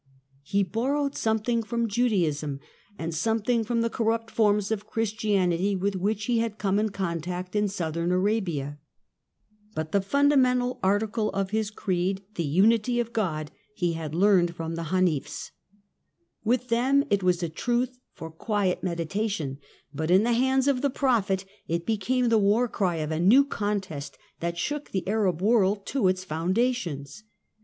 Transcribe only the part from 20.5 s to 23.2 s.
of the prophet it became the war cry of a